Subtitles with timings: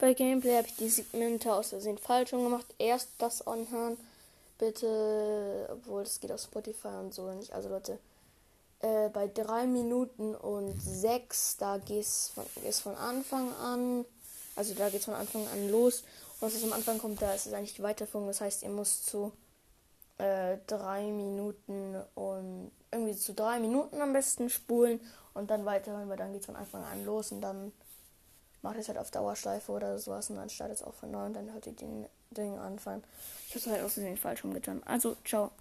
[0.00, 2.64] Bei Gameplay habe ich die Segmente aus Versehen falsch gemacht.
[2.78, 3.98] Erst das anhören.
[4.58, 7.52] Bitte, obwohl es geht auf Spotify und so nicht.
[7.52, 7.98] Also Leute,
[8.80, 14.06] äh, bei 3 Minuten und 6, da geht es von, von Anfang an.
[14.56, 16.02] Also da geht es von Anfang an los.
[16.40, 18.26] Und was am Anfang kommt, da ist es eigentlich die Weiterführung.
[18.26, 19.32] Das heißt, ihr müsst zu
[20.16, 24.98] äh, 3 Minuten und irgendwie zu 3 Minuten am besten spulen
[25.34, 27.72] und dann weiterhören, weil dann geht es von Anfang an los und dann
[28.62, 31.34] macht es halt auf Dauerschleife oder sowas und dann startet es auch von neu und
[31.34, 33.02] dann hört ihr den Ding anfangen.
[33.48, 34.82] Ich habe es halt aus Versehen falsch rumgetan.
[34.84, 35.50] Also, ciao.